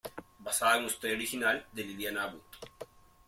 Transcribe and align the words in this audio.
Basada 0.39 0.77
en 0.77 0.79
una 0.83 0.87
historia 0.91 1.15
original 1.15 1.67
de 1.73 1.83
Liliana 1.83 2.23
Abud. 2.23 2.41